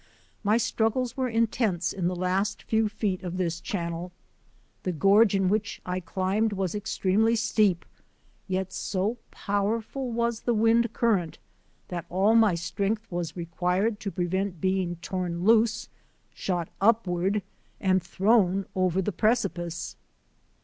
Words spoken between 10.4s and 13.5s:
the wind current that all my strength was